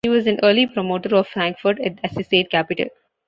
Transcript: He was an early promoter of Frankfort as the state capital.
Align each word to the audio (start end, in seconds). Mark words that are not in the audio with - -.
He 0.03 0.09
was 0.09 0.25
an 0.25 0.39
early 0.41 0.65
promoter 0.65 1.15
of 1.15 1.27
Frankfort 1.27 1.77
as 2.03 2.11
the 2.13 2.23
state 2.23 2.49
capital. 2.49 2.87